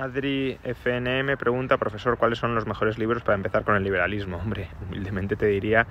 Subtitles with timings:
[0.00, 4.38] Adri FNM pregunta, profesor, ¿cuáles son los mejores libros para empezar con el liberalismo?
[4.38, 5.88] Hombre, humildemente te diría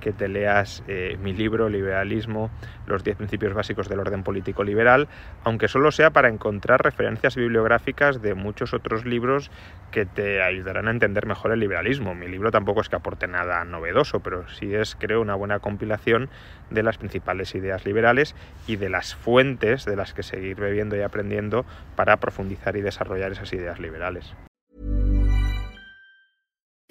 [0.00, 2.50] que te leas eh, mi libro, Liberalismo,
[2.86, 5.08] los 10 principios básicos del orden político liberal,
[5.44, 9.50] aunque solo sea para encontrar referencias bibliográficas de muchos otros libros
[9.90, 12.14] que te ayudarán a entender mejor el liberalismo.
[12.14, 16.28] Mi libro tampoco es que aporte nada novedoso, pero sí es, creo, una buena compilación
[16.70, 18.34] de las principales ideas liberales
[18.66, 21.64] y de las fuentes de las que seguir bebiendo y aprendiendo
[21.96, 24.34] para profundizar y desarrollar esas ideas liberales.